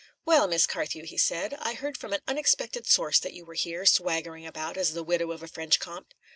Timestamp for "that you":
3.19-3.45